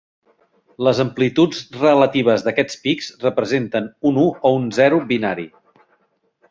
[0.87, 5.49] Les amplituds relatives d'aquests pics representen un u o un zero binari.